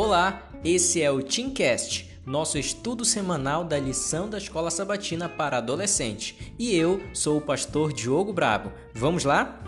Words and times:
Olá, 0.00 0.48
esse 0.64 1.02
é 1.02 1.10
o 1.10 1.20
Teamcast, 1.20 2.08
nosso 2.24 2.56
estudo 2.56 3.04
semanal 3.04 3.64
da 3.64 3.80
lição 3.80 4.30
da 4.30 4.38
Escola 4.38 4.70
Sabatina 4.70 5.28
para 5.28 5.58
adolescente. 5.58 6.54
E 6.56 6.72
eu 6.76 7.02
sou 7.12 7.38
o 7.38 7.40
pastor 7.40 7.92
Diogo 7.92 8.32
Brabo. 8.32 8.70
Vamos 8.94 9.24
lá? 9.24 9.60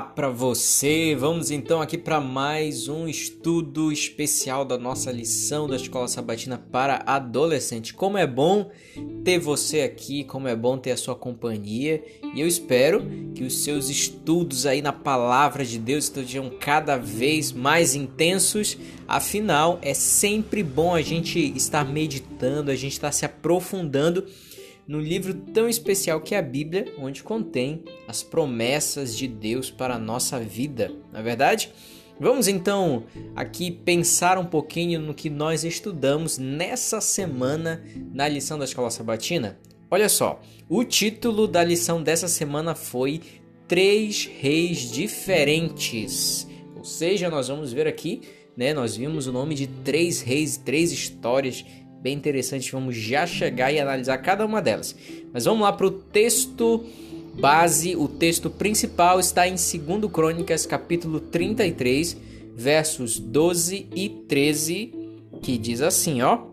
Olá 0.00 0.08
para 0.08 0.30
você! 0.30 1.14
Vamos 1.14 1.50
então 1.50 1.82
aqui 1.82 1.98
para 1.98 2.22
mais 2.22 2.88
um 2.88 3.06
estudo 3.06 3.92
especial 3.92 4.64
da 4.64 4.78
nossa 4.78 5.12
lição 5.12 5.68
da 5.68 5.76
Escola 5.76 6.08
Sabatina 6.08 6.56
para 6.56 7.02
adolescente. 7.04 7.92
Como 7.92 8.16
é 8.16 8.26
bom 8.26 8.70
ter 9.22 9.38
você 9.38 9.82
aqui, 9.82 10.24
como 10.24 10.48
é 10.48 10.56
bom 10.56 10.78
ter 10.78 10.92
a 10.92 10.96
sua 10.96 11.14
companhia, 11.14 12.02
e 12.34 12.40
eu 12.40 12.48
espero 12.48 13.06
que 13.34 13.44
os 13.44 13.62
seus 13.62 13.90
estudos 13.90 14.64
aí 14.64 14.80
na 14.80 14.92
palavra 14.92 15.66
de 15.66 15.78
Deus 15.78 16.04
estejam 16.04 16.48
cada 16.58 16.96
vez 16.96 17.52
mais 17.52 17.94
intensos. 17.94 18.78
Afinal, 19.06 19.78
é 19.82 19.92
sempre 19.92 20.62
bom 20.62 20.94
a 20.94 21.02
gente 21.02 21.38
estar 21.54 21.84
meditando, 21.84 22.70
a 22.70 22.74
gente 22.74 22.92
estar 22.92 23.12
se 23.12 23.26
aprofundando 23.26 24.24
no 24.90 24.98
livro 24.98 25.32
tão 25.32 25.68
especial 25.68 26.20
que 26.20 26.34
é 26.34 26.38
a 26.38 26.42
Bíblia, 26.42 26.92
onde 26.98 27.22
contém 27.22 27.84
as 28.08 28.24
promessas 28.24 29.16
de 29.16 29.28
Deus 29.28 29.70
para 29.70 29.94
a 29.94 29.98
nossa 30.00 30.40
vida, 30.40 30.90
na 31.12 31.20
é 31.20 31.22
verdade? 31.22 31.72
Vamos 32.18 32.48
então 32.48 33.04
aqui 33.36 33.70
pensar 33.70 34.36
um 34.36 34.44
pouquinho 34.44 34.98
no 34.98 35.14
que 35.14 35.30
nós 35.30 35.62
estudamos 35.62 36.38
nessa 36.38 37.00
semana 37.00 37.84
na 38.12 38.26
lição 38.26 38.58
da 38.58 38.64
Escola 38.64 38.90
Sabatina. 38.90 39.60
Olha 39.88 40.08
só, 40.08 40.42
o 40.68 40.82
título 40.82 41.46
da 41.46 41.62
lição 41.62 42.02
dessa 42.02 42.26
semana 42.26 42.74
foi 42.74 43.20
Três 43.68 44.28
Reis 44.40 44.90
Diferentes. 44.90 46.48
Ou 46.76 46.82
seja, 46.82 47.30
nós 47.30 47.46
vamos 47.46 47.72
ver 47.72 47.86
aqui, 47.86 48.22
né? 48.56 48.74
Nós 48.74 48.96
vimos 48.96 49.28
o 49.28 49.32
nome 49.32 49.54
de 49.54 49.68
três 49.68 50.20
reis, 50.20 50.56
três 50.56 50.90
histórias 50.90 51.64
bem 52.00 52.14
interessante. 52.14 52.72
Vamos 52.72 52.96
já 52.96 53.26
chegar 53.26 53.72
e 53.72 53.78
analisar 53.78 54.18
cada 54.18 54.44
uma 54.44 54.62
delas. 54.62 54.96
Mas 55.32 55.44
vamos 55.44 55.62
lá 55.62 55.72
para 55.72 55.86
o 55.86 55.90
texto 55.90 56.84
base. 57.38 57.94
O 57.94 58.08
texto 58.08 58.48
principal 58.50 59.20
está 59.20 59.46
em 59.46 59.54
2 59.54 60.10
Crônicas, 60.12 60.66
capítulo 60.66 61.20
33, 61.20 62.16
versos 62.54 63.18
12 63.18 63.88
e 63.94 64.08
13, 64.08 64.92
que 65.42 65.58
diz 65.58 65.80
assim, 65.82 66.22
ó. 66.22 66.46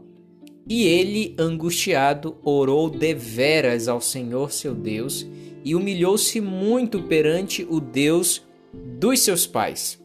E 0.69 0.83
ele, 0.83 1.33
angustiado, 1.39 2.37
orou 2.43 2.89
deveras 2.89 3.87
ao 3.87 4.01
Senhor 4.01 4.51
seu 4.51 4.75
Deus 4.75 5.25
e 5.63 5.73
humilhou-se 5.75 6.41
muito 6.41 7.03
perante 7.03 7.65
o 7.69 7.79
Deus 7.79 8.43
dos 8.73 9.21
seus 9.21 9.47
pais. 9.47 9.97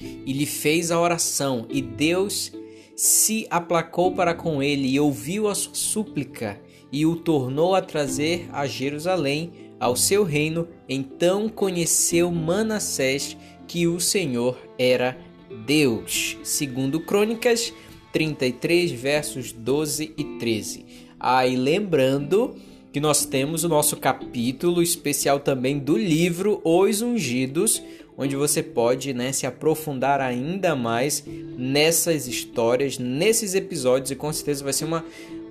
E 0.00 0.32
lhe 0.32 0.46
fez 0.46 0.90
a 0.90 1.00
oração, 1.00 1.66
e 1.68 1.82
Deus 1.82 2.52
se 2.98 3.46
aplacou 3.48 4.10
para 4.10 4.34
com 4.34 4.60
ele 4.60 4.88
e 4.88 4.98
ouviu 4.98 5.46
a 5.46 5.54
sua 5.54 5.72
súplica 5.72 6.60
e 6.90 7.06
o 7.06 7.14
tornou 7.14 7.76
a 7.76 7.80
trazer 7.80 8.48
a 8.52 8.66
Jerusalém 8.66 9.52
ao 9.78 9.94
seu 9.94 10.24
reino. 10.24 10.66
Então 10.88 11.48
conheceu 11.48 12.28
Manassés 12.32 13.36
que 13.68 13.86
o 13.86 14.00
Senhor 14.00 14.58
era 14.76 15.16
Deus. 15.64 16.38
Segundo 16.42 16.98
Crônicas 16.98 17.72
33 18.12 18.90
versos 18.90 19.52
12 19.52 20.14
e 20.18 20.24
13. 20.40 20.84
Aí 21.20 21.54
lembrando 21.54 22.56
que 22.92 22.98
nós 22.98 23.24
temos 23.24 23.62
o 23.62 23.68
nosso 23.68 23.96
capítulo 23.96 24.82
especial 24.82 25.38
também 25.38 25.78
do 25.78 25.96
livro 25.96 26.60
Os 26.64 27.00
Ungidos, 27.00 27.80
onde 28.18 28.34
você 28.34 28.62
pode 28.62 29.14
né, 29.14 29.30
se 29.30 29.46
aprofundar 29.46 30.20
ainda 30.20 30.74
mais 30.74 31.24
nessas 31.56 32.26
histórias, 32.26 32.98
nesses 32.98 33.54
episódios, 33.54 34.10
e 34.10 34.16
com 34.16 34.32
certeza 34.32 34.64
vai 34.64 34.72
ser 34.72 34.84
uma, 34.84 35.04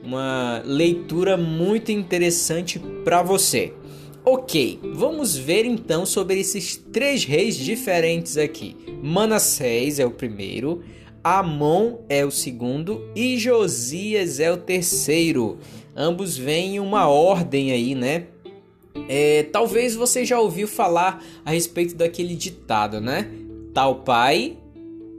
uma 0.04 0.62
leitura 0.66 1.38
muito 1.38 1.94
interessante 1.94 2.78
para 3.06 3.24
você. 3.24 3.74
Ok, 4.26 4.78
vamos 4.94 5.38
ver 5.38 5.64
então 5.64 6.06
sobre 6.06 6.38
esses 6.38 6.76
três 6.76 7.24
reis 7.24 7.56
diferentes 7.56 8.38
aqui. 8.38 8.76
Manassés 9.02 10.00
é 10.00 10.06
o 10.06 10.12
primeiro, 10.12 10.84
Amon 11.24 12.00
é 12.10 12.26
o 12.26 12.32
segundo 12.32 13.10
e 13.16 13.38
Josias 13.38 14.42
é 14.42 14.52
o 14.52 14.58
terceiro. 14.58 15.60
Ambos 15.96 16.38
vêm 16.38 16.76
em 16.76 16.80
uma 16.80 17.08
ordem 17.08 17.72
aí, 17.72 17.96
né? 17.96 18.26
É, 19.10 19.44
talvez 19.44 19.96
você 19.96 20.26
já 20.26 20.40
ouviu 20.40 20.68
falar 20.68 21.24
a 21.46 21.52
respeito 21.52 21.96
daquele 21.96 22.36
ditado, 22.36 23.00
né? 23.00 23.30
Tal 23.74 24.04
pai, 24.04 24.58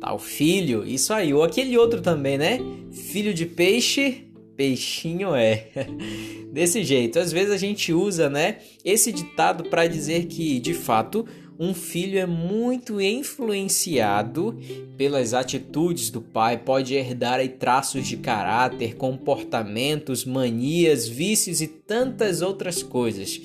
tal 0.00 0.18
filho. 0.18 0.84
Isso 0.86 1.12
aí. 1.12 1.32
Ou 1.32 1.42
aquele 1.42 1.76
outro 1.76 2.00
também, 2.00 2.38
né? 2.38 2.58
Filho 2.90 3.32
de 3.32 3.46
peixe, 3.46 4.24
peixinho 4.56 5.34
é. 5.34 5.68
Desse 6.52 6.82
jeito. 6.82 7.18
Às 7.18 7.30
vezes 7.30 7.52
a 7.52 7.56
gente 7.56 7.92
usa, 7.92 8.28
né? 8.28 8.58
Esse 8.84 9.12
ditado 9.12 9.64
para 9.64 9.86
dizer 9.86 10.26
que, 10.26 10.58
de 10.58 10.74
fato, 10.74 11.26
um 11.58 11.74
filho 11.74 12.18
é 12.18 12.26
muito 12.26 13.00
influenciado 13.00 14.56
pelas 14.96 15.34
atitudes 15.34 16.08
do 16.08 16.20
pai, 16.20 16.56
pode 16.56 16.94
herdar 16.94 17.40
aí 17.40 17.48
traços 17.48 18.06
de 18.06 18.16
caráter, 18.16 18.94
comportamentos, 18.94 20.24
manias, 20.24 21.08
vícios 21.08 21.60
e 21.60 21.66
tantas 21.66 22.42
outras 22.42 22.80
coisas. 22.80 23.40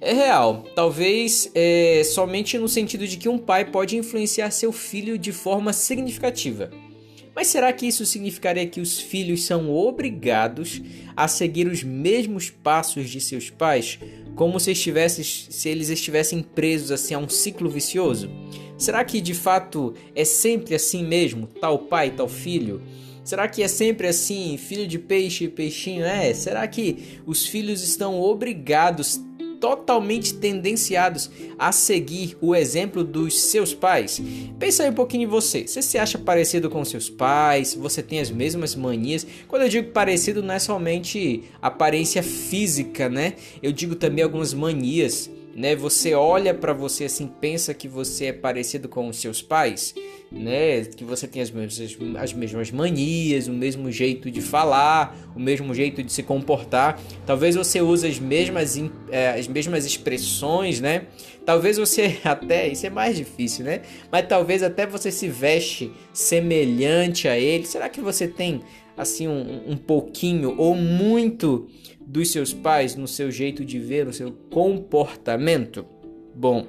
É 0.00 0.12
real, 0.12 0.66
talvez 0.74 1.50
é, 1.54 2.02
somente 2.04 2.58
no 2.58 2.68
sentido 2.68 3.06
de 3.08 3.16
que 3.16 3.30
um 3.30 3.38
pai 3.38 3.64
pode 3.64 3.96
influenciar 3.96 4.50
seu 4.50 4.70
filho 4.70 5.16
de 5.16 5.32
forma 5.32 5.72
significativa. 5.72 6.70
Mas 7.34 7.48
será 7.48 7.72
que 7.72 7.86
isso 7.86 8.04
significaria 8.04 8.66
que 8.66 8.80
os 8.80 8.98
filhos 8.98 9.44
são 9.44 9.70
obrigados 9.70 10.82
a 11.14 11.26
seguir 11.28 11.66
os 11.66 11.82
mesmos 11.82 12.50
passos 12.50 13.08
de 13.08 13.20
seus 13.20 13.50
pais, 13.50 13.98
como 14.34 14.60
se, 14.60 14.74
se 14.74 15.68
eles 15.68 15.88
estivessem 15.88 16.42
presos 16.42 16.90
assim 16.90 17.14
a 17.14 17.18
um 17.18 17.28
ciclo 17.28 17.68
vicioso? 17.68 18.30
Será 18.78 19.02
que 19.02 19.20
de 19.20 19.34
fato 19.34 19.94
é 20.14 20.24
sempre 20.24 20.74
assim 20.74 21.04
mesmo, 21.04 21.46
tal 21.46 21.78
pai, 21.78 22.10
tal 22.10 22.28
filho? 22.28 22.82
Será 23.24 23.48
que 23.48 23.62
é 23.62 23.68
sempre 23.68 24.06
assim, 24.06 24.56
filho 24.56 24.86
de 24.86 24.98
peixe, 24.98 25.48
peixinho 25.48 26.04
é? 26.04 26.32
Será 26.32 26.66
que 26.68 27.20
os 27.26 27.46
filhos 27.46 27.82
estão 27.82 28.20
obrigados 28.20 29.20
totalmente 29.60 30.34
tendenciados 30.34 31.30
a 31.58 31.72
seguir 31.72 32.36
o 32.40 32.54
exemplo 32.54 33.02
dos 33.02 33.38
seus 33.40 33.74
pais? 33.74 34.20
Pensa 34.58 34.82
aí 34.82 34.90
um 34.90 34.94
pouquinho 34.94 35.24
em 35.24 35.26
você. 35.26 35.66
Você 35.66 35.82
se 35.82 35.98
acha 35.98 36.18
parecido 36.18 36.70
com 36.70 36.84
seus 36.84 37.10
pais? 37.10 37.74
Você 37.74 38.02
tem 38.02 38.20
as 38.20 38.30
mesmas 38.30 38.74
manias? 38.74 39.26
Quando 39.48 39.62
eu 39.62 39.68
digo 39.68 39.90
parecido, 39.92 40.42
não 40.42 40.54
é 40.54 40.58
somente 40.58 41.44
aparência 41.60 42.22
física, 42.22 43.08
né? 43.08 43.34
Eu 43.62 43.72
digo 43.72 43.94
também 43.94 44.24
algumas 44.24 44.52
manias 44.54 45.30
né? 45.56 45.74
Você 45.74 46.12
olha 46.12 46.52
para 46.52 46.74
você 46.74 47.04
assim, 47.04 47.26
pensa 47.26 47.72
que 47.72 47.88
você 47.88 48.26
é 48.26 48.32
parecido 48.32 48.90
com 48.90 49.08
os 49.08 49.16
seus 49.16 49.40
pais, 49.40 49.94
né? 50.30 50.84
Que 50.84 51.02
você 51.02 51.26
tem 51.26 51.40
as 51.40 51.50
mesmas, 51.50 51.96
as 52.18 52.32
mesmas 52.34 52.70
manias, 52.70 53.48
o 53.48 53.52
mesmo 53.54 53.90
jeito 53.90 54.30
de 54.30 54.42
falar, 54.42 55.16
o 55.34 55.40
mesmo 55.40 55.74
jeito 55.74 56.02
de 56.02 56.12
se 56.12 56.22
comportar. 56.22 57.00
Talvez 57.24 57.56
você 57.56 57.80
use 57.80 58.06
as 58.06 58.18
mesmas, 58.18 58.76
é, 59.10 59.30
as 59.30 59.48
mesmas 59.48 59.86
expressões, 59.86 60.78
né? 60.78 61.06
Talvez 61.46 61.78
você 61.78 62.18
até, 62.22 62.68
isso 62.68 62.86
é 62.86 62.90
mais 62.90 63.16
difícil, 63.16 63.64
né? 63.64 63.80
Mas 64.12 64.26
talvez 64.28 64.62
até 64.62 64.86
você 64.86 65.10
se 65.10 65.26
veste 65.26 65.90
semelhante 66.12 67.28
a 67.28 67.38
ele. 67.38 67.64
Será 67.64 67.88
que 67.88 68.02
você 68.02 68.28
tem 68.28 68.60
assim 68.96 69.28
um, 69.28 69.72
um 69.72 69.76
pouquinho 69.76 70.54
ou 70.58 70.74
muito 70.74 71.68
dos 72.00 72.30
seus 72.30 72.52
pais 72.52 72.94
no 72.94 73.08
seu 73.08 73.30
jeito 73.30 73.64
de 73.64 73.78
ver, 73.78 74.06
no 74.06 74.12
seu 74.12 74.32
comportamento? 74.50 75.84
Bom, 76.34 76.66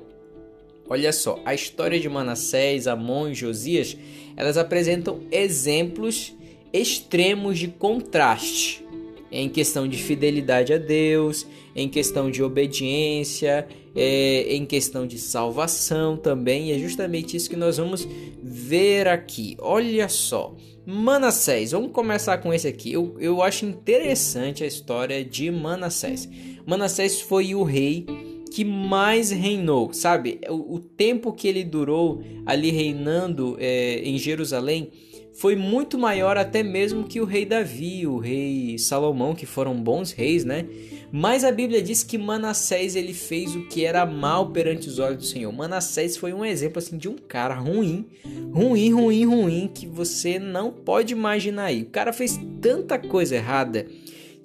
olha 0.90 1.14
só, 1.14 1.40
a 1.46 1.54
história 1.54 2.00
de 2.00 2.10
Manassés, 2.10 2.88
Amon 2.88 3.30
e 3.30 3.36
Josias, 3.36 3.98
elas 4.36 4.58
apresentam 4.58 5.22
exemplos 5.32 6.36
extremos 6.74 7.58
de 7.58 7.68
contraste 7.68 8.87
em 9.32 9.50
questão 9.50 9.88
de 9.88 9.98
fidelidade 9.98 10.74
a 10.74 10.78
Deus, 10.78 11.46
em 11.76 11.88
questão 11.90 12.32
de 12.32 12.42
obediência, 12.42 13.68
é, 13.96 14.54
em 14.54 14.66
questão 14.66 15.06
de 15.06 15.18
salvação 15.18 16.16
também. 16.16 16.72
É 16.72 16.80
justamente 16.80 17.36
isso 17.36 17.50
que 17.50 17.56
nós 17.56 17.78
vamos 17.78 18.08
ver 18.42 19.08
aqui. 19.08 19.58
Olha 19.60 20.08
só, 20.08 20.56
Manassés, 20.86 21.72
vamos 21.72 21.92
começar 21.92 22.38
com 22.38 22.54
esse 22.54 22.68
aqui. 22.68 22.94
Eu, 22.94 23.16
eu 23.20 23.42
acho 23.42 23.66
interessante 23.66 24.64
a 24.64 24.68
história 24.68 25.24
de 25.24 25.52
Manassés. 25.52 26.30
Manassés 26.66 27.20
foi 27.20 27.54
o 27.54 27.64
rei 27.64 28.06
que 28.48 28.64
mais 28.64 29.32
reinou, 29.32 29.94
sabe? 29.94 30.40
O, 30.50 30.76
o 30.76 30.80
tempo 30.80 31.32
que 31.34 31.48
ele 31.48 31.64
durou 31.64 32.24
ali 32.46 32.72
reinando 32.72 33.58
é, 33.60 34.02
em 34.04 34.18
Jerusalém 34.18 34.92
foi 35.38 35.56
muito 35.56 36.00
maior 36.00 36.36
até 36.36 36.64
mesmo 36.64 37.04
que 37.04 37.22
o 37.22 37.26
rei 37.26 37.46
Davi, 37.46 38.08
o 38.08 38.18
rei 38.18 38.76
Salomão, 38.80 39.36
que 39.36 39.46
foram 39.46 39.76
bons 39.76 40.12
reis, 40.12 40.44
né? 40.44 40.66
Mas 41.12 41.44
a 41.44 41.52
Bíblia 41.52 41.82
diz 41.82 42.04
que 42.04 42.18
Manassés 42.18 42.96
ele 42.96 43.14
fez 43.14 43.56
o 43.56 43.68
que 43.68 43.86
era 43.86 44.04
mal 44.06 44.50
perante 44.50 44.90
os 44.90 44.98
olhos 44.98 45.18
do 45.18 45.26
Senhor. 45.26 45.54
Manassés 45.54 46.18
foi 46.18 46.34
um 46.34 46.44
exemplo 46.44 46.80
assim 46.80 46.98
de 46.98 47.08
um 47.08 47.16
cara 47.16 47.54
ruim, 47.54 48.08
ruim, 48.52 48.92
ruim, 48.92 49.26
ruim 49.26 49.72
que 49.74 49.88
você 49.88 50.40
não 50.40 50.72
pode 50.72 51.14
imaginar 51.14 51.66
aí. 51.66 51.84
O 51.84 51.90
cara 51.90 52.12
fez 52.12 52.40
tanta 52.60 52.98
coisa 52.98 53.36
errada, 53.36 53.86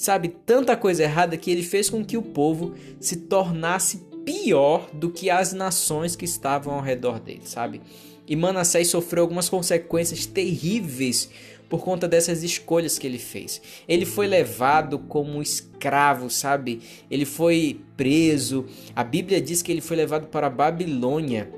sabe, 0.02 0.28
tanta 0.28 0.76
coisa 0.76 1.04
errada 1.04 1.36
que 1.36 1.50
ele 1.50 1.62
fez 1.62 1.88
com 1.88 2.04
que 2.04 2.16
o 2.16 2.22
povo 2.22 2.74
se 2.98 3.16
tornasse 3.16 3.98
pior 4.24 4.90
do 4.92 5.10
que 5.10 5.30
as 5.30 5.52
nações 5.52 6.16
que 6.16 6.24
estavam 6.24 6.74
ao 6.74 6.80
redor 6.80 7.20
dele, 7.20 7.42
sabe? 7.44 7.80
E 8.26 8.34
Manassés 8.34 8.88
sofreu 8.88 9.22
algumas 9.22 9.48
consequências 9.48 10.26
terríveis 10.26 11.30
por 11.68 11.84
conta 11.84 12.08
dessas 12.08 12.42
escolhas 12.42 12.98
que 12.98 13.06
ele 13.06 13.18
fez. 13.18 13.62
Ele 13.88 14.04
foi 14.04 14.26
levado 14.26 14.98
como 14.98 15.40
escravo, 15.40 16.28
sabe? 16.28 16.80
Ele 17.10 17.24
foi 17.24 17.80
preso. 17.96 18.66
A 18.94 19.04
Bíblia 19.04 19.40
diz 19.40 19.62
que 19.62 19.70
ele 19.70 19.80
foi 19.80 19.96
levado 19.96 20.26
para 20.26 20.48
a 20.48 20.50
Babilônia, 20.50 21.48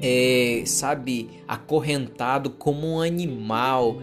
é, 0.00 0.62
sabe, 0.64 1.28
acorrentado 1.46 2.50
como 2.50 2.86
um 2.86 3.00
animal. 3.00 4.00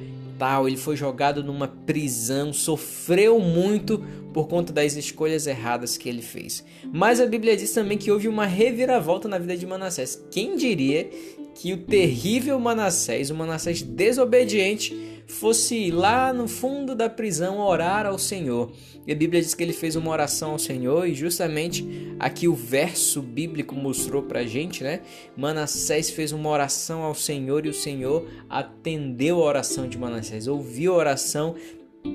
Ele 0.68 0.78
foi 0.78 0.96
jogado 0.96 1.44
numa 1.44 1.68
prisão, 1.68 2.52
sofreu 2.52 3.40
muito 3.40 4.04
por 4.34 4.48
conta 4.48 4.74
das 4.74 4.96
escolhas 4.96 5.48
erradas 5.48 5.98
que 5.98 6.10
ele 6.10 6.22
fez. 6.22 6.66
Mas 6.92 7.22
a 7.22 7.26
Bíblia 7.26 7.56
diz 7.56 7.72
também 7.72 7.98
que 7.98 8.12
houve 8.12 8.28
uma 8.28 8.46
reviravolta 8.46 9.28
na 9.28 9.38
vida 9.38 9.56
de 9.56 9.66
Manassés. 9.66 10.22
Quem 10.32 10.56
diria 10.56 11.10
que 11.56 11.72
o 11.72 11.78
terrível 11.78 12.60
Manassés, 12.60 13.30
o 13.30 13.36
Manassés 13.36 13.82
desobediente, 13.82 15.13
fosse 15.28 15.92
lá 15.92 16.34
no 16.34 16.48
fundo 16.48 16.96
da 16.96 17.10
prisão 17.10 17.60
orar 17.60 18.06
ao 18.06 18.18
Senhor. 18.18 18.72
E 19.06 19.12
a 19.12 19.16
Bíblia 19.16 19.42
diz 19.42 19.54
que 19.54 19.62
ele 19.62 19.74
fez 19.74 19.96
uma 19.96 20.12
oração 20.12 20.52
ao 20.52 20.60
Senhor 20.60 21.08
e 21.08 21.14
justamente 21.14 22.16
aqui 22.20 22.48
o 22.48 22.54
verso 22.54 23.22
bíblico 23.22 23.76
mostrou 23.76 24.24
pra 24.24 24.46
gente, 24.46 24.84
né? 24.84 25.02
Manassés 25.36 26.10
fez 26.10 26.32
uma 26.32 26.50
oração 26.50 27.04
ao 27.04 27.14
Senhor 27.14 27.66
e 27.66 27.70
o 27.70 27.74
Senhor 27.74 28.26
atendeu 28.50 29.42
a 29.42 29.46
oração 29.46 29.88
de 29.88 29.98
Manassés, 29.98 30.48
ouviu 30.48 30.94
a 30.94 30.98
oração, 30.98 31.56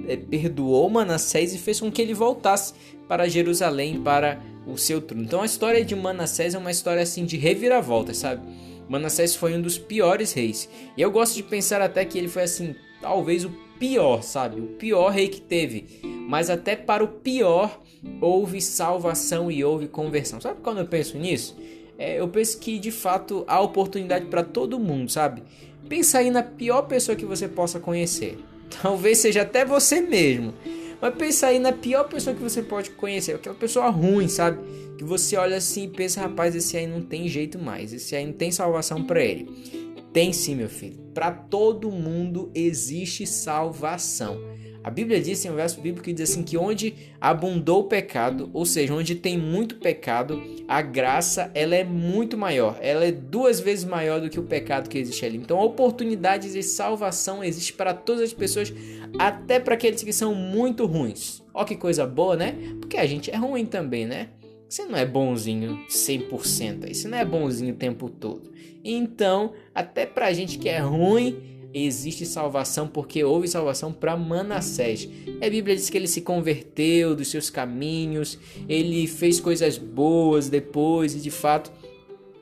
é, 0.07 0.17
perdoou 0.17 0.89
Manassés 0.89 1.55
e 1.55 1.59
fez 1.59 1.81
com 1.81 1.93
que 1.93 2.01
ele 2.01 2.15
voltasse 2.15 2.73
para 3.07 3.29
Jerusalém, 3.29 4.01
para 4.03 4.41
o 4.67 4.77
seu 4.77 5.01
trono. 5.01 5.25
Então 5.25 5.43
a 5.43 5.47
história 5.47 5.85
de 5.85 5.95
Manassés 5.95 6.55
é 6.55 6.59
uma 6.59 6.71
história 6.71 7.03
assim 7.03 7.25
de 7.25 7.37
reviravolta, 7.37 8.15
sabe? 8.15 8.43
Manassés 8.89 9.37
foi 9.37 9.55
um 9.55 9.61
dos 9.61 9.77
piores 9.77 10.33
reis. 10.33 10.69
E 10.97 11.03
eu 11.03 11.11
gosto 11.11 11.35
de 11.35 11.43
pensar 11.43 11.83
até 11.83 12.05
que 12.05 12.17
ele 12.17 12.29
foi 12.29 12.43
assim, 12.43 12.75
talvez 13.01 13.45
o 13.45 13.51
pior, 13.79 14.23
sabe? 14.23 14.61
O 14.61 14.67
pior 14.67 15.11
rei 15.11 15.29
que 15.29 15.41
teve. 15.41 16.01
Mas 16.29 16.51
até 16.51 16.77
para 16.77 17.03
o 17.03 17.09
pior 17.09 17.81
houve 18.21 18.61
salvação 18.61 19.51
e 19.51 19.65
houve 19.65 19.89
conversão. 19.89 20.41
Sabe 20.41 20.61
quando 20.63 20.79
eu 20.79 20.87
penso 20.87 21.17
nisso? 21.19 21.57
É, 21.97 22.21
eu 22.21 22.29
penso 22.29 22.59
que 22.59 22.79
de 22.79 22.91
fato 22.91 23.45
há 23.49 23.61
oportunidade 23.61 24.27
para 24.27 24.43
todo 24.43 24.79
mundo, 24.79 25.11
sabe? 25.11 25.43
Pensa 25.89 26.19
aí 26.19 26.31
na 26.31 26.43
pior 26.43 26.83
pessoa 26.83 27.17
que 27.17 27.25
você 27.25 27.49
possa 27.49 27.81
conhecer. 27.81 28.39
Talvez 28.83 29.19
seja 29.19 29.43
até 29.43 29.65
você 29.65 30.01
mesmo. 30.01 30.55
Mas 31.01 31.15
pensa 31.15 31.47
aí 31.47 31.59
na 31.59 31.73
pior 31.73 32.05
pessoa 32.05 32.35
que 32.35 32.43
você 32.43 32.61
pode 32.61 32.91
conhecer, 32.91 33.35
aquela 33.35 33.55
pessoa 33.55 33.89
ruim, 33.89 34.27
sabe? 34.27 34.59
Que 34.97 35.05
você 35.05 35.37
olha 35.37 35.57
assim 35.57 35.85
e 35.85 35.89
pensa, 35.89 36.21
rapaz, 36.21 36.57
esse 36.57 36.77
aí 36.77 36.89
não 36.89 37.01
tem 37.01 37.29
jeito 37.29 37.57
mais, 37.57 37.93
esse 37.93 38.17
aí 38.17 38.27
não 38.27 38.33
tem 38.33 38.51
salvação 38.51 39.05
para 39.05 39.23
ele. 39.23 39.78
Tem 40.19 40.33
sim, 40.33 40.57
meu 40.57 40.69
filho. 40.69 40.99
Para 41.15 41.31
todo 41.31 41.93
mundo 41.93 42.51
existe 42.53 43.25
salvação. 43.25 44.41
A 44.83 44.91
Bíblia 44.91 45.21
diz, 45.21 45.41
tem 45.41 45.49
um 45.49 45.55
verso 45.55 45.81
bíblico 45.81 46.03
que 46.03 46.13
diz 46.13 46.29
assim 46.29 46.43
que 46.43 46.59
onde 46.59 46.93
abundou 47.21 47.83
o 47.83 47.85
pecado, 47.85 48.51
ou 48.53 48.67
seja, 48.67 48.93
onde 48.93 49.15
tem 49.15 49.39
muito 49.39 49.77
pecado, 49.77 50.43
a 50.67 50.83
graça 50.83 51.53
ela 51.55 51.77
é 51.77 51.85
muito 51.85 52.37
maior. 52.37 52.77
Ela 52.81 53.05
é 53.05 53.13
duas 53.13 53.61
vezes 53.61 53.85
maior 53.85 54.21
do 54.21 54.29
que 54.29 54.41
o 54.41 54.43
pecado 54.43 54.89
que 54.89 54.99
existe 54.99 55.25
ali. 55.25 55.37
Então, 55.37 55.57
a 55.57 55.65
oportunidade 55.65 56.53
de 56.53 56.65
salvação 56.65 57.45
existe 57.45 57.73
para 57.73 57.95
todas 57.95 58.23
as 58.23 58.33
pessoas, 58.33 58.75
até 59.21 59.61
para 59.61 59.75
aqueles 59.75 60.03
que 60.03 60.13
são 60.13 60.35
muito 60.35 60.85
ruins. 60.85 61.45
Ó 61.55 61.63
que 61.63 61.77
coisa 61.77 62.05
boa, 62.05 62.35
né? 62.35 62.57
Porque 62.81 62.97
a 62.97 63.07
gente 63.07 63.31
é 63.31 63.37
ruim 63.37 63.65
também, 63.65 64.05
né? 64.05 64.31
Você 64.69 64.85
não 64.85 64.99
é 64.99 65.07
bonzinho 65.07 65.79
100%, 65.89 66.85
aí 66.85 66.95
você 66.95 67.09
não 67.09 67.17
é 67.17 67.25
bonzinho 67.25 67.73
o 67.73 67.77
tempo 67.77 68.11
todo. 68.11 68.53
Então, 68.85 69.55
até 69.75 70.05
pra 70.05 70.33
gente 70.33 70.59
que 70.59 70.69
é 70.69 70.79
ruim, 70.79 71.59
existe 71.73 72.27
salvação 72.27 72.87
porque 72.87 73.25
houve 73.25 73.49
salvação 73.49 73.93
para 73.93 74.15
Manassés. 74.15 75.09
A 75.41 75.49
Bíblia 75.49 75.75
diz 75.75 75.89
que 75.89 75.97
ele 75.97 76.07
se 76.07 76.21
converteu 76.21 77.17
dos 77.17 77.31
seus 77.31 77.49
caminhos, 77.49 78.39
ele 78.69 79.07
fez 79.07 79.41
coisas 79.41 79.79
boas 79.79 80.51
depois 80.51 81.15
e 81.15 81.21
de 81.21 81.31
fato 81.31 81.73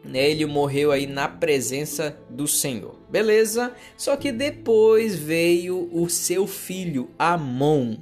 né, 0.05 0.31
ele 0.31 0.47
morreu 0.47 0.91
aí 0.91 1.07
na 1.07 1.29
presença 1.29 2.17
do 2.29 2.47
Senhor. 2.49 2.97
Beleza? 3.09 3.73
Só 3.97 4.17
que 4.17 4.33
depois 4.33 5.15
veio 5.15 5.89
o 5.93 6.09
seu 6.09 6.47
filho 6.47 7.11
Amon. 7.17 7.99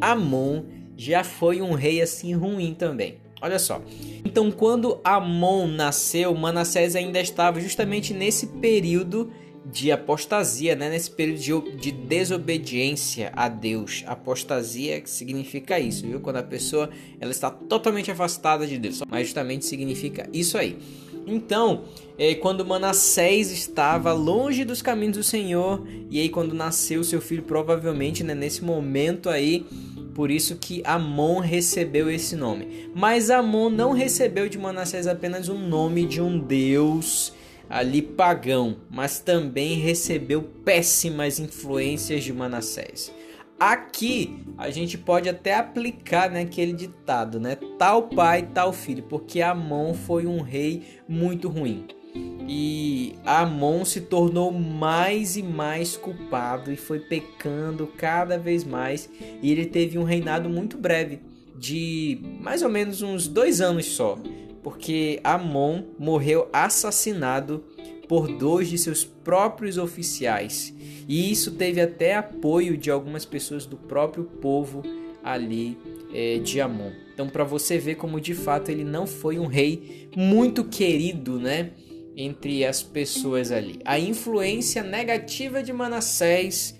Amon 0.00 0.64
já 0.96 1.24
foi 1.24 1.60
um 1.60 1.72
rei 1.72 2.00
assim 2.00 2.34
ruim 2.34 2.72
também. 2.72 3.23
Olha 3.44 3.58
só. 3.58 3.82
Então, 4.24 4.50
quando 4.50 4.98
Amon 5.04 5.66
nasceu, 5.66 6.34
Manassés 6.34 6.96
ainda 6.96 7.20
estava 7.20 7.60
justamente 7.60 8.14
nesse 8.14 8.46
período 8.46 9.30
de 9.70 9.92
apostasia, 9.92 10.74
né? 10.74 10.88
nesse 10.88 11.10
período 11.10 11.70
de, 11.76 11.76
de, 11.76 11.92
desobediência 11.92 13.30
a 13.36 13.46
Deus. 13.50 14.02
Apostasia 14.06 15.02
significa 15.04 15.78
isso, 15.78 16.06
viu? 16.06 16.20
Quando 16.20 16.36
a 16.36 16.42
pessoa 16.42 16.88
ela 17.20 17.32
está 17.32 17.50
totalmente 17.50 18.10
afastada 18.10 18.66
de 18.66 18.78
Deus. 18.78 19.02
Mas 19.06 19.26
justamente 19.26 19.66
significa 19.66 20.26
isso 20.32 20.56
aí. 20.56 20.78
Então, 21.26 21.84
é, 22.18 22.34
quando 22.34 22.64
Manassés 22.64 23.50
estava 23.50 24.14
longe 24.14 24.64
dos 24.64 24.80
caminhos 24.80 25.18
do 25.18 25.22
Senhor, 25.22 25.86
e 26.10 26.18
aí 26.18 26.30
quando 26.30 26.54
nasceu 26.54 27.04
seu 27.04 27.20
filho, 27.20 27.42
provavelmente 27.42 28.24
né, 28.24 28.34
nesse 28.34 28.64
momento 28.64 29.28
aí, 29.28 29.66
por 30.14 30.30
isso 30.30 30.56
que 30.56 30.80
Amon 30.84 31.40
recebeu 31.40 32.08
esse 32.08 32.36
nome. 32.36 32.90
Mas 32.94 33.30
Amon 33.30 33.68
não 33.68 33.92
recebeu 33.92 34.48
de 34.48 34.56
Manassés 34.56 35.06
apenas 35.06 35.48
um 35.48 35.58
nome 35.58 36.06
de 36.06 36.20
um 36.20 36.38
deus 36.38 37.32
ali 37.68 38.00
pagão, 38.00 38.76
mas 38.90 39.18
também 39.18 39.74
recebeu 39.74 40.42
péssimas 40.42 41.38
influências 41.38 42.22
de 42.22 42.32
Manassés. 42.32 43.12
Aqui 43.58 44.36
a 44.58 44.70
gente 44.70 44.98
pode 44.98 45.28
até 45.28 45.54
aplicar 45.54 46.30
né, 46.30 46.42
aquele 46.42 46.72
ditado, 46.72 47.40
né? 47.40 47.56
Tal 47.78 48.08
pai, 48.08 48.48
tal 48.52 48.72
filho, 48.72 49.02
porque 49.04 49.40
Amon 49.40 49.94
foi 49.94 50.26
um 50.26 50.40
rei 50.40 50.82
muito 51.08 51.48
ruim. 51.48 51.86
E 52.46 53.14
Amon 53.24 53.84
se 53.84 54.02
tornou 54.02 54.52
mais 54.52 55.36
e 55.36 55.42
mais 55.42 55.96
culpado 55.96 56.70
e 56.70 56.76
foi 56.76 57.00
pecando 57.00 57.86
cada 57.86 58.38
vez 58.38 58.64
mais. 58.64 59.08
E 59.42 59.50
ele 59.50 59.66
teve 59.66 59.98
um 59.98 60.04
reinado 60.04 60.48
muito 60.48 60.76
breve, 60.76 61.20
de 61.56 62.20
mais 62.40 62.62
ou 62.62 62.68
menos 62.68 63.02
uns 63.02 63.26
dois 63.26 63.60
anos 63.60 63.86
só, 63.86 64.18
porque 64.62 65.20
Amon 65.24 65.82
morreu 65.98 66.48
assassinado 66.52 67.64
por 68.08 68.28
dois 68.28 68.68
de 68.68 68.78
seus 68.78 69.04
próprios 69.04 69.78
oficiais. 69.78 70.74
E 71.08 71.30
isso 71.30 71.52
teve 71.52 71.80
até 71.80 72.14
apoio 72.14 72.76
de 72.76 72.90
algumas 72.90 73.24
pessoas 73.24 73.66
do 73.66 73.76
próprio 73.76 74.24
povo 74.24 74.82
ali 75.22 75.76
é, 76.12 76.38
de 76.38 76.60
Amon. 76.60 76.92
Então, 77.12 77.28
para 77.28 77.44
você 77.44 77.78
ver 77.78 77.94
como 77.94 78.20
de 78.20 78.34
fato 78.34 78.70
ele 78.70 78.84
não 78.84 79.06
foi 79.06 79.38
um 79.38 79.46
rei 79.46 80.08
muito 80.16 80.64
querido, 80.64 81.38
né? 81.38 81.70
Entre 82.16 82.64
as 82.64 82.82
pessoas 82.82 83.50
ali. 83.50 83.78
A 83.84 83.98
influência 83.98 84.82
negativa 84.82 85.62
de 85.62 85.72
Manassés, 85.72 86.78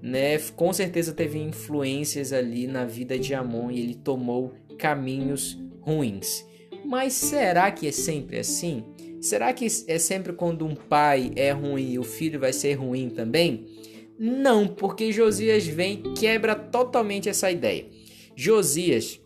né, 0.00 0.38
com 0.54 0.72
certeza 0.72 1.12
teve 1.12 1.38
influências 1.38 2.32
ali 2.32 2.66
na 2.66 2.84
vida 2.84 3.18
de 3.18 3.34
Amon 3.34 3.70
e 3.70 3.80
ele 3.80 3.94
tomou 3.94 4.54
caminhos 4.78 5.58
ruins. 5.80 6.44
Mas 6.84 7.14
será 7.14 7.70
que 7.70 7.88
é 7.88 7.92
sempre 7.92 8.38
assim? 8.38 8.84
Será 9.20 9.52
que 9.52 9.66
é 9.88 9.98
sempre 9.98 10.32
quando 10.32 10.64
um 10.64 10.74
pai 10.74 11.32
é 11.34 11.50
ruim 11.50 11.92
e 11.92 11.98
o 11.98 12.04
filho 12.04 12.38
vai 12.38 12.52
ser 12.52 12.74
ruim 12.74 13.08
também? 13.08 13.66
Não, 14.18 14.66
porque 14.68 15.12
Josias 15.12 15.66
vem 15.66 16.02
e 16.04 16.14
quebra 16.14 16.54
totalmente 16.54 17.28
essa 17.28 17.50
ideia. 17.50 17.86
Josias, 18.34 19.20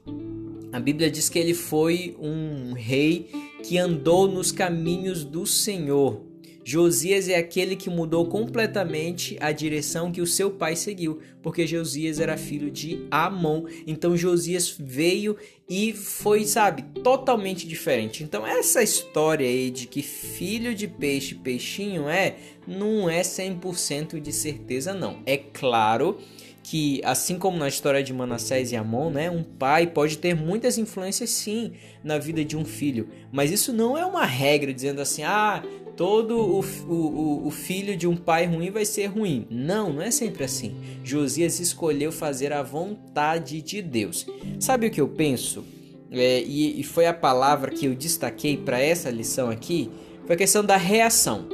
a 0.72 0.80
Bíblia 0.80 1.10
diz 1.10 1.28
que 1.28 1.38
ele 1.38 1.54
foi 1.54 2.16
um 2.18 2.72
rei 2.72 3.28
que 3.62 3.78
andou 3.78 4.28
nos 4.28 4.52
caminhos 4.52 5.24
do 5.24 5.46
Senhor. 5.46 6.30
Josias 6.62 7.28
é 7.28 7.36
aquele 7.36 7.74
que 7.74 7.88
mudou 7.88 8.26
completamente 8.26 9.36
a 9.40 9.50
direção 9.50 10.12
que 10.12 10.20
o 10.20 10.26
seu 10.26 10.50
pai 10.50 10.76
seguiu, 10.76 11.20
porque 11.42 11.66
Josias 11.66 12.20
era 12.20 12.36
filho 12.36 12.70
de 12.70 13.06
Amon. 13.10 13.64
Então 13.86 14.16
Josias 14.16 14.76
veio 14.78 15.36
e 15.68 15.92
foi, 15.92 16.44
sabe, 16.44 16.82
totalmente 17.02 17.66
diferente. 17.66 18.22
Então 18.22 18.46
essa 18.46 18.82
história 18.82 19.48
aí 19.48 19.70
de 19.70 19.86
que 19.86 20.02
filho 20.02 20.74
de 20.74 20.86
peixe, 20.86 21.34
peixinho 21.34 22.08
é, 22.08 22.36
não 22.66 23.08
é 23.08 23.22
100% 23.22 24.20
de 24.20 24.32
certeza 24.32 24.92
não. 24.92 25.22
É 25.24 25.38
claro 25.38 26.18
que, 26.62 27.00
assim 27.04 27.38
como 27.38 27.56
na 27.56 27.68
história 27.68 28.02
de 28.02 28.12
Manassés 28.12 28.72
e 28.72 28.76
Amon, 28.76 29.10
né, 29.10 29.30
um 29.30 29.42
pai 29.42 29.86
pode 29.86 30.18
ter 30.18 30.34
muitas 30.34 30.78
influências 30.78 31.30
sim 31.30 31.72
na 32.04 32.18
vida 32.18 32.44
de 32.44 32.56
um 32.56 32.64
filho, 32.64 33.08
mas 33.32 33.50
isso 33.50 33.72
não 33.72 33.96
é 33.96 34.04
uma 34.04 34.24
regra 34.24 34.72
dizendo 34.72 35.00
assim, 35.00 35.22
ah, 35.22 35.62
todo 35.96 36.38
o, 36.38 36.60
o, 36.88 37.46
o 37.46 37.50
filho 37.50 37.96
de 37.96 38.06
um 38.06 38.16
pai 38.16 38.46
ruim 38.46 38.70
vai 38.70 38.86
ser 38.86 39.04
ruim. 39.06 39.46
Não, 39.50 39.92
não 39.92 40.00
é 40.00 40.10
sempre 40.10 40.44
assim. 40.44 40.74
Josias 41.04 41.60
escolheu 41.60 42.10
fazer 42.10 42.54
a 42.54 42.62
vontade 42.62 43.60
de 43.60 43.82
Deus. 43.82 44.26
Sabe 44.58 44.86
o 44.86 44.90
que 44.90 44.98
eu 44.98 45.08
penso? 45.08 45.62
É, 46.10 46.42
e, 46.42 46.80
e 46.80 46.82
foi 46.82 47.04
a 47.06 47.12
palavra 47.12 47.70
que 47.70 47.84
eu 47.84 47.94
destaquei 47.94 48.56
para 48.56 48.80
essa 48.80 49.10
lição 49.10 49.50
aqui, 49.50 49.90
foi 50.26 50.34
a 50.34 50.38
questão 50.38 50.64
da 50.64 50.76
reação. 50.76 51.48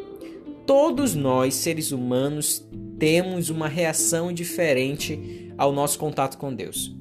Todos 0.65 1.15
nós, 1.15 1.55
seres 1.55 1.91
humanos, 1.91 2.65
temos 2.99 3.51
uma 3.51 3.69
reação 3.69 4.33
diferente 4.33 5.53
ao 5.57 5.73
nosso 5.73 5.99
contato 5.99 6.39
com 6.39 6.55
Deus. 6.55 6.95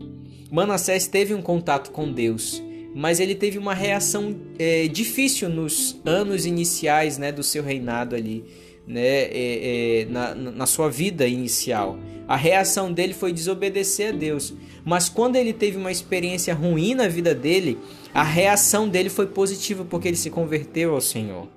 Manassés 0.52 1.08
teve 1.08 1.34
um 1.34 1.42
contato 1.42 1.92
com 1.92 2.12
Deus, 2.12 2.62
mas 2.94 3.20
ele 3.20 3.36
teve 3.36 3.58
uma 3.58 3.74
reação 3.74 4.36
é, 4.58 4.88
difícil 4.88 5.50
nos 5.50 6.00
anos 6.06 6.46
iniciais 6.46 7.18
né, 7.18 7.32
do 7.32 7.44
seu 7.44 7.64
reinado 7.64 8.16
ali, 8.16 8.46
né, 8.88 9.02
é, 9.02 9.32
é, 10.02 10.06
na, 10.06 10.36
na 10.36 10.66
sua 10.66 10.90
vida 10.90 11.28
inicial. 11.28 11.98
A 12.28 12.36
reação 12.36 12.92
dele 12.92 13.14
foi 13.14 13.32
desobedecer 13.32 14.10
a 14.10 14.18
Deus. 14.18 14.54
Mas 14.84 15.10
quando 15.10 15.36
ele 15.36 15.52
teve 15.52 15.78
uma 15.78 15.92
experiência 15.92 16.54
ruim 16.54 16.94
na 16.94 17.08
vida 17.08 17.36
dele, 17.36 17.78
a 18.14 18.24
reação 18.24 18.88
dele 18.88 19.10
foi 19.10 19.28
positiva 19.28 19.84
porque 19.84 20.08
ele 20.08 20.18
se 20.18 20.30
converteu 20.30 20.94
ao 20.94 21.02
Senhor. 21.02 21.48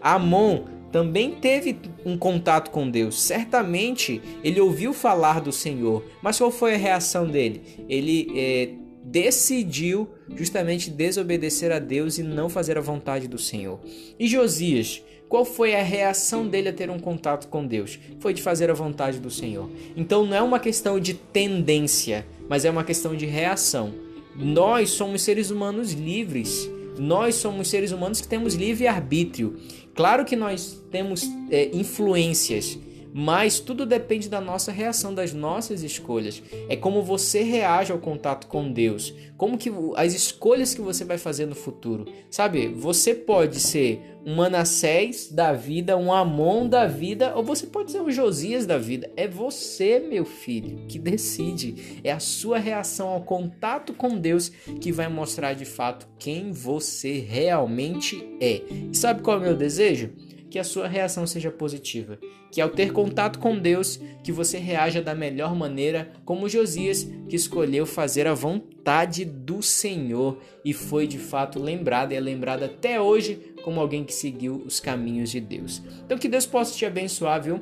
Amon 0.00 0.64
também 0.90 1.32
teve 1.32 1.76
um 2.04 2.16
contato 2.16 2.70
com 2.70 2.88
Deus. 2.88 3.20
Certamente 3.20 4.22
ele 4.42 4.60
ouviu 4.60 4.92
falar 4.92 5.40
do 5.40 5.52
Senhor, 5.52 6.04
mas 6.22 6.38
qual 6.38 6.50
foi 6.50 6.74
a 6.74 6.78
reação 6.78 7.26
dele? 7.26 7.62
Ele 7.88 8.28
é, 8.34 8.70
decidiu 9.04 10.08
justamente 10.34 10.90
desobedecer 10.90 11.72
a 11.72 11.78
Deus 11.78 12.18
e 12.18 12.22
não 12.22 12.48
fazer 12.48 12.76
a 12.76 12.82
vontade 12.82 13.28
do 13.28 13.38
Senhor. 13.38 13.80
E 14.18 14.26
Josias, 14.26 15.02
qual 15.28 15.44
foi 15.44 15.74
a 15.74 15.82
reação 15.82 16.48
dele 16.48 16.70
a 16.70 16.72
ter 16.72 16.88
um 16.90 16.98
contato 16.98 17.48
com 17.48 17.66
Deus? 17.66 17.98
Foi 18.18 18.32
de 18.32 18.42
fazer 18.42 18.70
a 18.70 18.74
vontade 18.74 19.18
do 19.18 19.30
Senhor. 19.30 19.68
Então 19.96 20.24
não 20.24 20.36
é 20.36 20.42
uma 20.42 20.58
questão 20.58 20.98
de 20.98 21.14
tendência, 21.14 22.26
mas 22.48 22.64
é 22.64 22.70
uma 22.70 22.84
questão 22.84 23.14
de 23.14 23.26
reação. 23.26 23.92
Nós 24.34 24.90
somos 24.90 25.22
seres 25.22 25.50
humanos 25.50 25.92
livres. 25.92 26.70
Nós 26.98 27.36
somos 27.36 27.68
seres 27.68 27.92
humanos 27.92 28.20
que 28.20 28.28
temos 28.28 28.54
livre 28.54 28.86
arbítrio. 28.86 29.56
Claro 29.94 30.24
que 30.24 30.36
nós 30.36 30.82
temos 30.90 31.28
é, 31.50 31.70
influências, 31.74 32.78
mas 33.12 33.60
tudo 33.60 33.86
depende 33.86 34.28
da 34.28 34.40
nossa 34.40 34.72
reação, 34.72 35.14
das 35.14 35.32
nossas 35.32 35.82
escolhas. 35.82 36.42
É 36.68 36.76
como 36.76 37.02
você 37.02 37.42
reage 37.42 37.92
ao 37.92 37.98
contato 37.98 38.46
com 38.46 38.70
Deus, 38.70 39.14
como 39.36 39.58
que 39.58 39.70
as 39.96 40.14
escolhas 40.14 40.74
que 40.74 40.80
você 40.80 41.04
vai 41.04 41.18
fazer 41.18 41.46
no 41.46 41.54
futuro. 41.54 42.06
Sabe, 42.30 42.68
você 42.68 43.14
pode 43.14 43.60
ser 43.60 44.18
um 44.26 44.34
Manassés 44.34 45.30
da 45.30 45.52
vida, 45.52 45.96
um 45.96 46.12
Amon 46.12 46.68
da 46.68 46.86
vida, 46.86 47.34
ou 47.34 47.42
você 47.42 47.66
pode 47.66 47.90
ser 47.90 48.02
um 48.02 48.10
Josias 48.10 48.66
da 48.66 48.76
vida. 48.76 49.10
É 49.16 49.26
você, 49.26 49.98
meu 50.00 50.24
filho, 50.24 50.86
que 50.88 50.98
decide. 50.98 52.00
É 52.04 52.12
a 52.12 52.20
sua 52.20 52.58
reação 52.58 53.08
ao 53.08 53.22
contato 53.22 53.94
com 53.94 54.18
Deus 54.18 54.50
que 54.80 54.92
vai 54.92 55.08
mostrar 55.08 55.54
de 55.54 55.64
fato 55.64 56.06
quem 56.18 56.52
você 56.52 57.18
realmente 57.18 58.22
é. 58.40 58.62
E 58.92 58.96
sabe 58.96 59.22
qual 59.22 59.38
é 59.38 59.40
o 59.40 59.42
meu 59.42 59.56
desejo? 59.56 60.10
Que 60.50 60.58
a 60.58 60.64
sua 60.64 60.88
reação 60.88 61.26
seja 61.26 61.50
positiva, 61.50 62.18
que 62.50 62.60
ao 62.60 62.70
ter 62.70 62.92
contato 62.92 63.38
com 63.38 63.58
Deus, 63.58 64.00
que 64.22 64.32
você 64.32 64.58
reaja 64.58 65.02
da 65.02 65.14
melhor 65.14 65.54
maneira, 65.54 66.10
como 66.24 66.48
Josias, 66.48 67.06
que 67.28 67.36
escolheu 67.36 67.84
fazer 67.84 68.26
a 68.26 68.34
vontade 68.34 69.24
do 69.24 69.62
Senhor 69.62 70.38
e 70.64 70.72
foi 70.72 71.06
de 71.06 71.18
fato 71.18 71.58
lembrado 71.58 72.12
e 72.12 72.16
é 72.16 72.20
lembrado 72.20 72.64
até 72.64 73.00
hoje 73.00 73.54
como 73.62 73.80
alguém 73.80 74.04
que 74.04 74.14
seguiu 74.14 74.62
os 74.66 74.80
caminhos 74.80 75.30
de 75.30 75.40
Deus. 75.40 75.82
Então 76.04 76.18
que 76.18 76.28
Deus 76.28 76.46
possa 76.46 76.74
te 76.74 76.86
abençoar, 76.86 77.42
viu? 77.42 77.60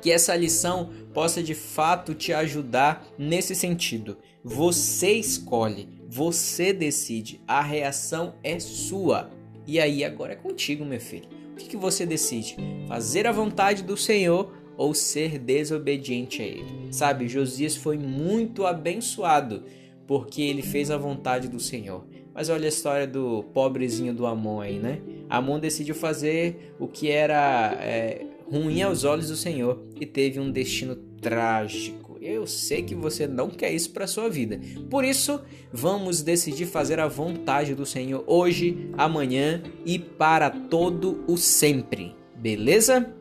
Que 0.00 0.10
essa 0.10 0.34
lição 0.34 0.90
possa 1.12 1.42
de 1.42 1.54
fato 1.54 2.14
te 2.14 2.32
ajudar 2.32 3.06
nesse 3.18 3.54
sentido. 3.54 4.16
Você 4.42 5.12
escolhe, 5.12 5.88
você 6.08 6.72
decide, 6.72 7.40
a 7.46 7.60
reação 7.60 8.34
é 8.42 8.58
sua. 8.58 9.30
E 9.66 9.78
aí 9.78 10.02
agora 10.02 10.32
é 10.32 10.36
contigo, 10.36 10.84
meu 10.84 11.00
filho 11.00 11.37
que, 11.58 11.68
que 11.68 11.76
você 11.76 12.06
decide? 12.06 12.56
Fazer 12.86 13.26
a 13.26 13.32
vontade 13.32 13.82
do 13.82 13.96
Senhor 13.96 14.52
ou 14.76 14.94
ser 14.94 15.38
desobediente 15.38 16.40
a 16.40 16.44
ele? 16.46 16.88
Sabe, 16.90 17.28
Josias 17.28 17.76
foi 17.76 17.98
muito 17.98 18.64
abençoado 18.64 19.64
porque 20.06 20.40
ele 20.40 20.62
fez 20.62 20.90
a 20.90 20.96
vontade 20.96 21.48
do 21.48 21.60
Senhor. 21.60 22.06
Mas 22.32 22.48
olha 22.48 22.66
a 22.66 22.68
história 22.68 23.06
do 23.06 23.42
pobrezinho 23.52 24.14
do 24.14 24.24
Amon 24.24 24.60
aí, 24.60 24.78
né? 24.78 25.02
Amon 25.28 25.58
decidiu 25.58 25.94
fazer 25.94 26.74
o 26.78 26.86
que 26.86 27.10
era 27.10 27.76
é, 27.80 28.24
ruim 28.50 28.80
aos 28.80 29.04
olhos 29.04 29.28
do 29.28 29.36
Senhor 29.36 29.84
e 30.00 30.06
teve 30.06 30.40
um 30.40 30.50
destino 30.50 30.96
trágico. 31.20 32.07
Eu 32.20 32.46
sei 32.46 32.82
que 32.82 32.94
você 32.94 33.26
não 33.26 33.48
quer 33.48 33.72
isso 33.72 33.90
para 33.90 34.06
sua 34.06 34.28
vida. 34.28 34.60
Por 34.90 35.04
isso, 35.04 35.40
vamos 35.72 36.20
decidir 36.20 36.66
fazer 36.66 36.98
a 36.98 37.06
vontade 37.06 37.74
do 37.74 37.86
Senhor 37.86 38.24
hoje, 38.26 38.90
amanhã 38.96 39.62
e 39.86 39.98
para 39.98 40.50
todo 40.50 41.24
o 41.28 41.36
sempre. 41.36 42.14
Beleza? 42.34 43.14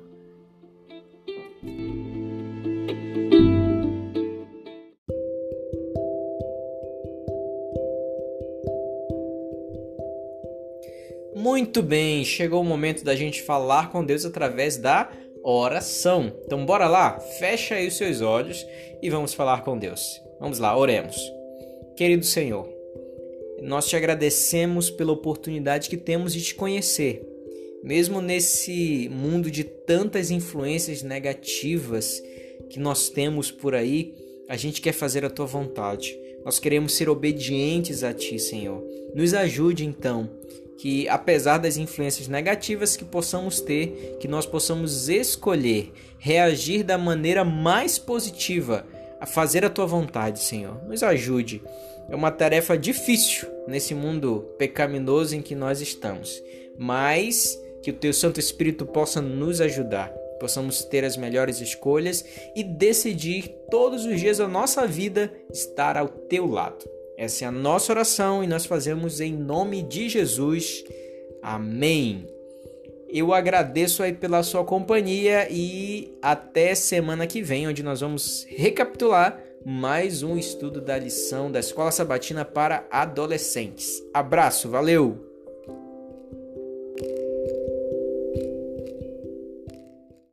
Muito 11.35 11.83
bem, 11.83 12.25
chegou 12.25 12.61
o 12.61 12.65
momento 12.65 13.03
da 13.03 13.15
gente 13.15 13.43
falar 13.43 13.91
com 13.91 14.03
Deus 14.03 14.25
através 14.25 14.75
da 14.75 15.09
oração. 15.51 16.33
Então 16.45 16.65
bora 16.65 16.87
lá, 16.87 17.19
fecha 17.19 17.75
aí 17.75 17.87
os 17.87 17.97
seus 17.97 18.21
olhos 18.21 18.65
e 19.01 19.09
vamos 19.09 19.33
falar 19.33 19.63
com 19.63 19.77
Deus. 19.77 20.21
Vamos 20.39 20.59
lá, 20.59 20.77
oremos. 20.77 21.17
Querido 21.95 22.25
Senhor, 22.25 22.67
nós 23.61 23.87
te 23.87 23.95
agradecemos 23.95 24.89
pela 24.89 25.11
oportunidade 25.11 25.89
que 25.89 25.97
temos 25.97 26.33
de 26.33 26.41
te 26.41 26.55
conhecer. 26.55 27.25
Mesmo 27.83 28.21
nesse 28.21 29.09
mundo 29.09 29.49
de 29.49 29.63
tantas 29.63 30.31
influências 30.31 31.01
negativas 31.01 32.21
que 32.69 32.79
nós 32.79 33.09
temos 33.09 33.49
por 33.49 33.73
aí, 33.73 34.13
a 34.49 34.57
gente 34.57 34.81
quer 34.81 34.93
fazer 34.93 35.23
a 35.23 35.29
tua 35.29 35.45
vontade. 35.45 36.17
Nós 36.47 36.59
queremos 36.59 36.93
ser 36.93 37.09
obedientes 37.09 38.05
a 38.05 38.13
ti, 38.13 38.39
Senhor. 38.39 38.81
Nos 39.13 39.33
ajude 39.33 39.85
então 39.85 40.29
que 40.77 41.05
apesar 41.09 41.57
das 41.57 41.75
influências 41.75 42.29
negativas 42.29 42.95
que 42.95 43.03
possamos 43.03 43.59
ter, 43.59 44.15
que 44.21 44.29
nós 44.29 44.45
possamos 44.45 45.09
escolher 45.09 45.91
reagir 46.17 46.83
da 46.83 46.97
maneira 46.97 47.43
mais 47.43 47.99
positiva 47.99 48.87
a 49.19 49.25
fazer 49.25 49.65
a 49.65 49.69
tua 49.69 49.85
vontade, 49.85 50.39
Senhor. 50.39 50.81
Nos 50.87 51.03
ajude. 51.03 51.61
É 52.07 52.15
uma 52.15 52.31
tarefa 52.31 52.77
difícil 52.77 53.49
nesse 53.67 53.93
mundo 53.93 54.55
pecaminoso 54.57 55.35
em 55.35 55.41
que 55.41 55.53
nós 55.53 55.81
estamos, 55.81 56.41
mas 56.77 57.61
que 57.83 57.91
o 57.91 57.93
teu 57.93 58.13
Santo 58.13 58.39
Espírito 58.39 58.85
possa 58.85 59.21
nos 59.21 59.59
ajudar, 59.59 60.13
possamos 60.39 60.83
ter 60.83 61.03
as 61.03 61.17
melhores 61.17 61.59
escolhas 61.61 62.23
e 62.55 62.63
decidir 62.63 63.49
todos 63.69 64.05
os 64.05 64.19
dias 64.19 64.37
da 64.37 64.47
nossa 64.47 64.87
vida 64.87 65.31
estar 65.51 65.97
ao 65.97 66.07
teu 66.07 66.45
lado. 66.45 66.85
Essa 67.17 67.45
é 67.45 67.47
a 67.47 67.51
nossa 67.51 67.91
oração 67.91 68.43
e 68.43 68.47
nós 68.47 68.65
fazemos 68.65 69.19
em 69.19 69.33
nome 69.33 69.81
de 69.81 70.07
Jesus. 70.07 70.83
Amém. 71.41 72.27
Eu 73.09 73.33
agradeço 73.33 74.03
aí 74.03 74.13
pela 74.13 74.43
sua 74.43 74.63
companhia 74.63 75.47
e 75.49 76.17
até 76.21 76.75
semana 76.75 77.25
que 77.25 77.41
vem, 77.41 77.67
onde 77.67 77.81
nós 77.81 78.01
vamos 78.01 78.45
recapitular 78.49 79.41
mais 79.65 80.23
um 80.23 80.37
estudo 80.37 80.79
da 80.79 80.97
lição 80.97 81.51
da 81.51 81.59
Escola 81.59 81.91
Sabatina 81.91 82.45
para 82.45 82.85
adolescentes. 82.91 84.01
Abraço, 84.13 84.69
valeu! 84.69 85.26